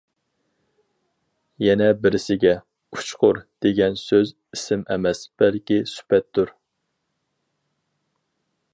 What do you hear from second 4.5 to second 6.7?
ئىسىم ئەمەس، بەلكى سۈپەتتۇر.